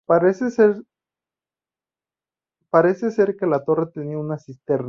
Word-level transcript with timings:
Parece 0.05 0.49
ser 0.51 0.85
que 3.37 3.45
la 3.45 3.63
torre 3.63 3.87
tenía 3.93 4.17
una 4.17 4.37
cisterna. 4.37 4.79